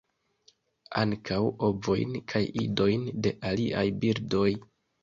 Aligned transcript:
Ankaŭ 1.01 1.37
ovojn 1.69 2.17
kaj 2.35 2.43
idojn 2.65 3.07
de 3.29 3.37
aliaj 3.53 3.87
birdoj. 4.05 4.53